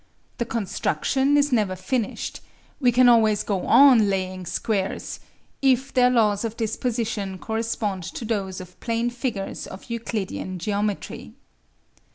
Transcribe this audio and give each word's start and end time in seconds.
The 0.39 0.45
construction 0.47 1.37
is 1.37 1.51
never 1.51 1.75
finished; 1.75 2.39
we 2.79 2.91
can 2.91 3.07
always 3.07 3.43
go 3.43 3.67
on 3.67 4.09
laying 4.09 4.47
squares 4.47 5.19
if 5.61 5.93
their 5.93 6.09
laws 6.09 6.43
of 6.43 6.57
disposition 6.57 7.37
correspond 7.37 8.01
to 8.15 8.25
those 8.25 8.59
of 8.59 8.79
plane 8.79 9.11
figures 9.11 9.67
of 9.67 9.91
Euclidean 9.91 10.57
geometry. 10.57 11.33